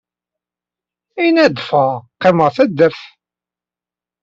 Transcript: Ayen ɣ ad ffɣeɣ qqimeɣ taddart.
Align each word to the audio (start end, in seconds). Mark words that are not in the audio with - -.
Ayen 1.19 1.41
ɣ 1.43 1.45
ad 1.45 1.57
ffɣeɣ 1.67 1.93
qqimeɣ 2.15 2.49
taddart. 2.55 3.01